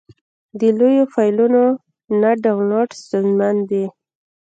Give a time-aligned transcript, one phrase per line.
[0.59, 1.63] د لویو فایلونو
[2.21, 3.85] نه ډاونلوډ ستونزمن دی.